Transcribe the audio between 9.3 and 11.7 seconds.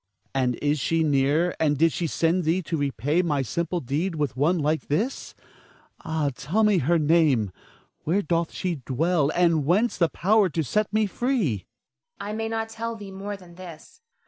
and whence the power to set me free?